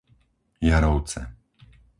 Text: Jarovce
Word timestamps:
Jarovce 0.69 1.21